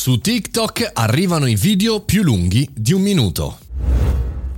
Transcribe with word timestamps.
Su 0.00 0.18
TikTok 0.18 0.92
arrivano 0.94 1.46
i 1.46 1.56
video 1.56 2.00
più 2.00 2.22
lunghi 2.22 2.66
di 2.72 2.94
un 2.94 3.02
minuto. 3.02 3.58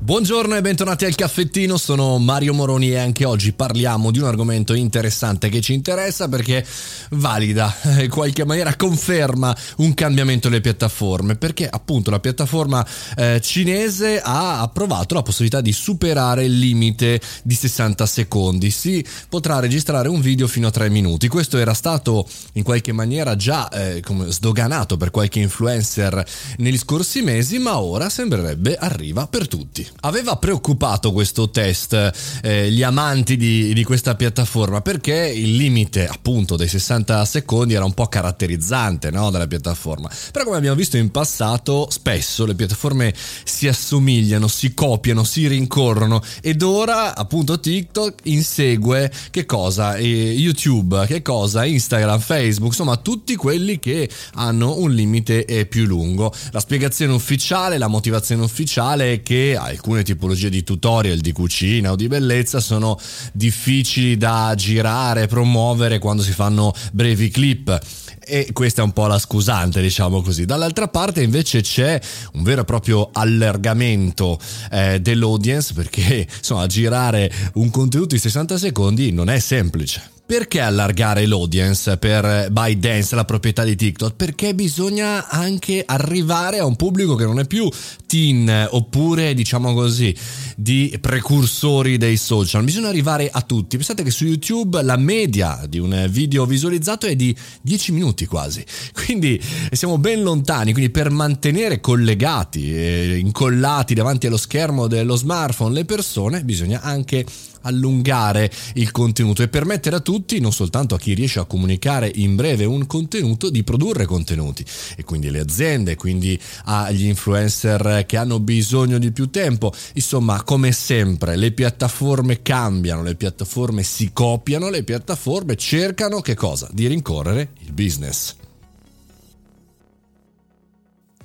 Buongiorno 0.02 0.56
e 0.56 0.60
bentornati 0.62 1.04
al 1.04 1.14
caffettino, 1.14 1.76
sono 1.76 2.18
Mario 2.18 2.54
Moroni 2.54 2.90
e 2.90 2.98
anche 2.98 3.24
oggi 3.24 3.52
parliamo 3.52 4.10
di 4.10 4.18
un 4.18 4.24
argomento 4.24 4.74
interessante 4.74 5.48
che 5.48 5.60
ci 5.60 5.74
interessa 5.74 6.28
perché 6.28 6.66
valida, 7.10 7.72
in 8.02 8.10
qualche 8.10 8.44
maniera 8.44 8.74
conferma 8.74 9.56
un 9.76 9.94
cambiamento 9.94 10.48
delle 10.48 10.60
piattaforme, 10.60 11.36
perché 11.36 11.68
appunto 11.68 12.10
la 12.10 12.18
piattaforma 12.18 12.84
eh, 13.16 13.40
cinese 13.40 14.20
ha 14.20 14.60
approvato 14.60 15.14
la 15.14 15.22
possibilità 15.22 15.60
di 15.60 15.70
superare 15.70 16.46
il 16.46 16.58
limite 16.58 17.20
di 17.44 17.54
60 17.54 18.04
secondi, 18.04 18.72
si 18.72 19.06
potrà 19.28 19.60
registrare 19.60 20.08
un 20.08 20.20
video 20.20 20.48
fino 20.48 20.66
a 20.66 20.72
3 20.72 20.90
minuti, 20.90 21.28
questo 21.28 21.58
era 21.58 21.74
stato 21.74 22.26
in 22.54 22.64
qualche 22.64 22.90
maniera 22.90 23.36
già 23.36 23.68
eh, 23.68 24.02
sdoganato 24.26 24.96
per 24.96 25.12
qualche 25.12 25.38
influencer 25.38 26.26
negli 26.56 26.76
scorsi 26.76 27.22
mesi, 27.22 27.60
ma 27.60 27.78
ora 27.78 28.08
sembrerebbe 28.08 28.74
arriva 28.74 29.28
per 29.28 29.46
tutti. 29.46 29.91
Aveva 30.00 30.36
preoccupato 30.36 31.12
questo 31.12 31.50
test 31.50 32.40
eh, 32.42 32.70
gli 32.70 32.82
amanti 32.82 33.36
di, 33.36 33.72
di, 33.72 33.84
questa 33.84 34.14
piattaforma 34.14 34.80
perché 34.80 35.32
il 35.34 35.56
limite 35.56 36.06
appunto 36.06 36.56
dei 36.56 36.68
60 36.68 37.24
secondi 37.24 37.74
era 37.74 37.84
un 37.84 37.94
po' 37.94 38.06
caratterizzante 38.06 39.10
no, 39.10 39.30
della 39.30 39.46
piattaforma. 39.46 40.10
Però 40.32 40.44
come 40.44 40.56
abbiamo 40.56 40.76
visto 40.76 40.96
in 40.96 41.10
passato 41.10 41.88
spesso 41.90 42.44
le 42.44 42.54
piattaforme 42.54 43.14
si 43.44 43.68
assomigliano, 43.68 44.48
si 44.48 44.74
copiano, 44.74 45.24
si 45.24 45.46
rincorrono 45.46 46.22
ed 46.40 46.62
ora 46.62 47.14
appunto 47.14 47.60
TikTok 47.60 48.20
insegue 48.24 49.12
che 49.30 49.46
cosa? 49.46 49.96
Eh, 49.96 50.32
YouTube, 50.32 51.06
che 51.06 51.22
cosa? 51.22 51.64
Instagram, 51.64 52.18
Facebook, 52.18 52.72
insomma 52.72 52.96
tutti 52.96 53.36
quelli 53.36 53.78
che 53.78 54.08
hanno 54.34 54.78
un 54.78 54.92
limite 54.92 55.66
più 55.68 55.84
lungo. 55.84 56.32
La 56.50 56.60
spiegazione 56.60 57.12
ufficiale, 57.12 57.78
la 57.78 57.88
motivazione 57.88 58.42
ufficiale 58.42 59.12
è 59.14 59.22
che 59.22 59.56
alcune 59.82 60.04
tipologie 60.04 60.48
di 60.48 60.62
tutorial 60.62 61.18
di 61.18 61.32
cucina 61.32 61.90
o 61.90 61.96
di 61.96 62.06
bellezza 62.06 62.60
sono 62.60 62.96
difficili 63.32 64.16
da 64.16 64.54
girare, 64.56 65.26
promuovere 65.26 65.98
quando 65.98 66.22
si 66.22 66.30
fanno 66.30 66.72
brevi 66.92 67.28
clip 67.30 67.80
e 68.24 68.50
questa 68.52 68.82
è 68.82 68.84
un 68.84 68.92
po' 68.92 69.08
la 69.08 69.18
scusante, 69.18 69.82
diciamo 69.82 70.22
così. 70.22 70.44
Dall'altra 70.44 70.86
parte 70.86 71.22
invece 71.22 71.62
c'è 71.62 72.00
un 72.34 72.44
vero 72.44 72.60
e 72.60 72.64
proprio 72.64 73.10
allargamento 73.12 74.38
eh, 74.70 75.00
dell'audience 75.00 75.74
perché 75.74 76.28
insomma 76.36 76.66
girare 76.66 77.30
un 77.54 77.68
contenuto 77.70 78.14
di 78.14 78.20
60 78.20 78.56
secondi 78.58 79.10
non 79.10 79.28
è 79.28 79.40
semplice. 79.40 80.10
Perché 80.32 80.60
allargare 80.60 81.26
l'audience 81.26 81.98
per 81.98 82.48
ByteDance, 82.50 83.14
la 83.14 83.26
proprietà 83.26 83.64
di 83.64 83.76
TikTok? 83.76 84.16
Perché 84.16 84.54
bisogna 84.54 85.28
anche 85.28 85.82
arrivare 85.84 86.58
a 86.58 86.64
un 86.64 86.74
pubblico 86.74 87.16
che 87.16 87.26
non 87.26 87.38
è 87.38 87.46
più 87.46 87.68
teen 88.06 88.68
oppure 88.70 89.34
diciamo 89.34 89.74
così 89.74 90.16
di 90.56 90.96
precursori 90.98 91.98
dei 91.98 92.16
social. 92.16 92.64
Bisogna 92.64 92.88
arrivare 92.88 93.28
a 93.30 93.42
tutti. 93.42 93.76
Pensate 93.76 94.02
che 94.02 94.10
su 94.10 94.24
YouTube 94.24 94.80
la 94.82 94.96
media 94.96 95.66
di 95.68 95.78
un 95.78 96.06
video 96.08 96.46
visualizzato 96.46 97.04
è 97.04 97.14
di 97.14 97.36
10 97.60 97.92
minuti 97.92 98.24
quasi. 98.24 98.64
Quindi 99.04 99.38
siamo 99.70 99.98
ben 99.98 100.22
lontani, 100.22 100.72
quindi 100.72 100.90
per 100.90 101.10
mantenere 101.10 101.78
collegati 101.80 102.74
e 102.74 103.18
incollati 103.18 103.92
davanti 103.92 104.28
allo 104.28 104.38
schermo 104.38 104.86
dello 104.86 105.14
smartphone 105.14 105.74
le 105.74 105.84
persone 105.84 106.42
bisogna 106.42 106.80
anche 106.80 107.26
allungare 107.62 108.50
il 108.74 108.90
contenuto 108.90 109.42
e 109.42 109.48
permettere 109.48 109.96
a 109.96 110.00
tutti, 110.00 110.40
non 110.40 110.52
soltanto 110.52 110.94
a 110.94 110.98
chi 110.98 111.14
riesce 111.14 111.40
a 111.40 111.44
comunicare 111.44 112.10
in 112.14 112.36
breve 112.36 112.64
un 112.64 112.86
contenuto, 112.86 113.50
di 113.50 113.64
produrre 113.64 114.06
contenuti 114.06 114.64
e 114.96 115.04
quindi 115.04 115.30
le 115.30 115.40
aziende, 115.40 115.96
quindi 115.96 116.38
agli 116.64 117.06
influencer 117.06 118.04
che 118.06 118.16
hanno 118.16 118.40
bisogno 118.40 118.98
di 118.98 119.12
più 119.12 119.30
tempo. 119.30 119.72
Insomma, 119.94 120.42
come 120.42 120.72
sempre, 120.72 121.36
le 121.36 121.52
piattaforme 121.52 122.42
cambiano, 122.42 123.02
le 123.02 123.14
piattaforme 123.14 123.82
si 123.82 124.10
copiano, 124.12 124.70
le 124.70 124.82
piattaforme 124.82 125.56
cercano 125.56 126.20
che 126.20 126.34
cosa? 126.34 126.68
Di 126.72 126.86
rincorrere 126.86 127.50
il 127.60 127.72
business. 127.72 128.40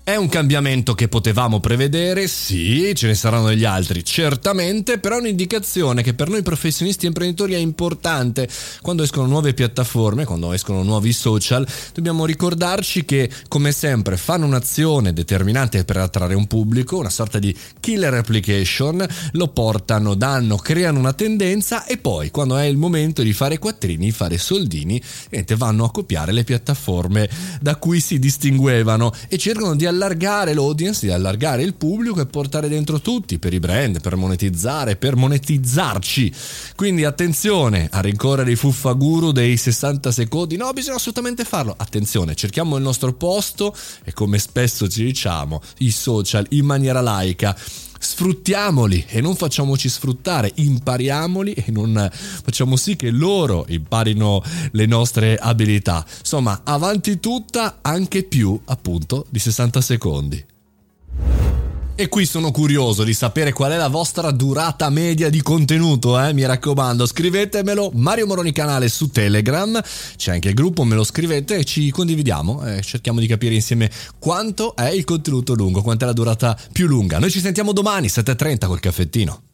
È 0.08 0.16
un 0.16 0.30
cambiamento 0.30 0.96
che 0.96 1.10
potevamo 1.10 1.60
prevedere? 1.60 2.30
Sì, 2.30 2.94
ce 2.96 3.08
ne 3.08 3.14
saranno 3.14 3.50
degli 3.50 3.66
altri, 3.66 4.06
certamente, 4.06 5.00
però 5.00 5.18
è 5.18 5.20
un'indicazione 5.20 6.02
che 6.02 6.14
per 6.14 6.30
noi 6.30 6.44
professionisti 6.44 7.04
e 7.04 7.08
imprenditori 7.10 7.56
è 7.56 7.58
importante. 7.58 8.48
Quando 8.82 9.04
escono 9.04 9.28
nuove 9.28 9.54
piattaforme, 9.54 10.24
quando 10.24 10.54
escono 10.54 10.82
nuovi 10.82 11.12
social, 11.12 11.68
dobbiamo 11.94 12.26
ricordarci 12.26 13.04
che, 13.04 13.30
come 13.50 13.74
sempre, 13.74 14.16
fanno 14.16 14.46
un'azione 14.46 15.12
determinante 15.12 15.84
per 15.84 15.98
attrarre 15.98 16.36
un 16.36 16.48
pubblico, 16.48 17.00
una 17.00 17.10
sorta 17.10 17.38
di 17.38 17.54
killer 17.82 18.14
application, 18.14 19.06
lo 19.34 19.48
portano, 19.50 20.14
danno, 20.14 20.56
creano 20.56 21.00
una 21.00 21.12
tendenza 21.12 21.84
e 21.84 21.98
poi, 21.98 22.32
quando 22.32 22.56
è 22.56 22.64
il 22.64 22.78
momento 22.78 23.24
di 23.24 23.34
fare 23.34 23.60
quattrini, 23.60 24.12
fare 24.12 24.38
soldini, 24.38 25.04
vanno 25.58 25.84
a 25.84 25.92
copiare 25.92 26.32
le 26.32 26.46
piattaforme 26.46 27.30
da 27.60 27.76
cui 27.76 28.00
si 28.00 28.20
distinguevano 28.20 29.12
e 29.28 29.38
cercano 29.38 29.76
di 29.76 29.84
allargare 29.84 29.96
l'audience, 30.54 31.06
di 31.06 31.12
allargare 31.12 31.64
il 31.64 31.74
pubblico 31.74 32.22
e 32.22 32.26
portare 32.26 32.68
dentro 32.68 33.02
tutti 33.02 33.40
per 33.40 33.54
i 33.54 33.60
brand, 33.60 34.02
per 34.02 34.16
monetizzare, 34.16 34.96
per 34.96 35.16
monetizzarci. 35.16 36.34
Quindi 36.76 37.04
attenzione 37.04 37.88
a 37.92 38.00
rincorrere 38.00 38.52
i 38.52 38.56
fuffaguru 38.56 39.32
dei 39.32 39.58
60 39.58 40.12
secondi. 40.12 40.58
No, 40.58 40.72
bisogna 40.74 40.96
assolutamente 40.96 41.44
farlo. 41.44 41.74
Attenzione, 41.78 42.36
cerchiamo 42.36 42.78
il 42.78 42.84
nostro 42.84 43.14
posto 43.14 43.76
e 44.04 44.14
come 44.14 44.40
spesso 44.40 44.88
ci 44.88 45.04
diciamo, 45.04 45.62
i 45.80 45.92
social 45.92 46.46
in 46.50 46.66
maniera 46.66 47.02
laica 47.02 47.56
sfruttiamoli 48.00 49.06
e 49.08 49.22
non 49.22 49.36
facciamoci 49.36 49.90
sfruttare, 49.90 50.52
impariamoli 50.56 51.54
e 51.54 51.66
non 51.72 52.10
facciamo 52.12 52.76
sì 52.76 52.96
che 52.96 53.10
loro 53.10 53.66
imparino 53.70 54.42
le 54.72 54.86
nostre 54.86 55.38
abilità. 55.38 56.06
Insomma, 56.20 56.62
avanti 56.64 57.20
tutta 57.20 57.80
anche 57.82 58.24
più 58.24 58.60
appunto 58.66 59.26
di 59.30 59.40
60 59.40 59.82
secondi. 59.82 60.46
E 62.00 62.10
qui 62.10 62.28
sono 62.28 62.52
curioso 62.52 63.04
di 63.04 63.16
sapere 63.16 63.52
qual 63.52 63.72
è 63.72 63.76
la 63.76 63.88
vostra 63.88 64.30
durata 64.30 64.88
media 64.92 65.32
di 65.32 65.42
contenuto, 65.42 66.22
eh? 66.22 66.32
mi 66.32 66.46
raccomando, 66.46 67.08
scrivetemelo, 67.08 67.90
Mario 67.96 68.28
Moroni 68.28 68.52
canale 68.52 68.88
su 68.88 69.10
Telegram, 69.10 69.82
c'è 70.16 70.34
anche 70.34 70.50
il 70.50 70.54
gruppo, 70.54 70.84
me 70.84 70.94
lo 70.94 71.04
scrivete 71.04 71.56
e 71.56 71.64
ci 71.64 71.90
condividiamo, 71.90 72.64
eh, 72.68 72.84
cerchiamo 72.84 73.20
di 73.20 73.26
capire 73.26 73.56
insieme 73.56 73.90
quanto 74.20 74.76
è 74.76 74.90
il 74.90 75.06
contenuto 75.06 75.56
lungo, 75.56 75.82
quanto 75.82 76.04
è 76.04 76.08
la 76.08 76.14
durata 76.14 76.56
più 76.72 76.86
lunga. 76.86 77.18
Noi 77.18 77.32
ci 77.32 77.40
sentiamo 77.40 77.74
domani, 77.74 78.10
7.30 78.10 78.68
col 78.68 78.80
caffettino. 78.80 79.47